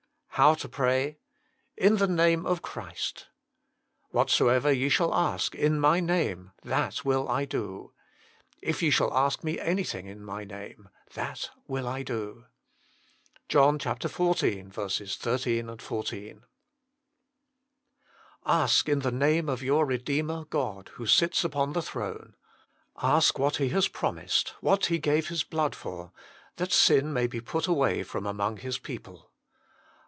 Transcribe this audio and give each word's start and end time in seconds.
HOW 0.35 0.55
TO 0.55 0.67
PRAY. 0.69 1.19
Jn 1.79 2.01
l\Jt 2.01 2.15
&timt 2.15 2.47
Of 2.47 2.63
(Eljrist 2.63 3.25
1 4.11 4.21
Whatsoever 4.21 4.71
ye 4.73 4.89
shall 4.89 5.13
ask 5.13 5.53
in 5.53 5.79
My 5.79 5.99
name, 5.99 6.51
that 6.63 7.05
will 7.05 7.29
I 7.29 7.45
do. 7.45 7.93
If 8.59 8.81
ye 8.81 8.89
shall 8.89 9.15
ask 9.15 9.43
Me 9.43 9.59
anything 9.59 10.07
in 10.07 10.23
My 10.23 10.43
name, 10.43 10.89
that 11.13 11.51
will 11.67 11.87
I 11.87 12.01
do." 12.01 12.45
JOHN 13.49 13.77
xiv. 13.77 14.09
13, 14.71 15.77
14. 15.77 16.43
Ask 18.43 18.89
in 18.89 18.99
the 18.99 19.11
name 19.11 19.47
of 19.47 19.61
your 19.61 19.85
Redeemer 19.85 20.45
God, 20.45 20.89
who 20.95 21.05
sits 21.05 21.43
upon 21.43 21.73
the 21.73 21.83
throne. 21.83 22.35
Ask 22.99 23.37
what 23.37 23.57
He 23.57 23.69
has 23.69 23.87
promised, 23.87 24.55
what 24.59 24.85
He 24.87 24.97
gave 24.97 25.27
His 25.27 25.43
blood 25.43 25.75
for, 25.75 26.11
that 26.55 26.71
sin 26.71 27.13
may 27.13 27.27
be 27.27 27.41
put 27.41 27.67
away 27.67 28.01
from 28.01 28.25
among 28.25 28.57
His 28.57 28.79
people. 28.79 29.27